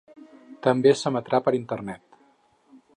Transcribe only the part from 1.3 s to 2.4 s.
per internet.